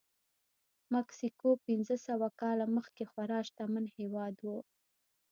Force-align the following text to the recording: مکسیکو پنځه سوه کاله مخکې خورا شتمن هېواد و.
مکسیکو 0.93 1.49
پنځه 1.65 1.95
سوه 2.07 2.27
کاله 2.41 2.65
مخکې 2.77 3.03
خورا 3.11 3.39
شتمن 3.47 3.85
هېواد 3.97 4.35
و. 4.45 4.47